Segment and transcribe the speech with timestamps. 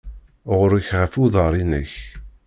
[0.57, 1.93] Ɣur-k ɣef uḍar-inek.